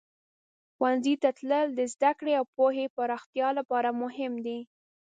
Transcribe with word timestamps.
ښوونځي 0.75 1.15
ته 1.21 1.29
تلل 1.37 1.67
د 1.75 1.81
زده 1.93 2.11
کړې 2.19 2.33
او 2.39 2.45
پوهې 2.55 2.85
پراختیا 2.95 3.47
لپاره 3.59 3.89
مهم 4.01 4.33
دی. 4.45 4.59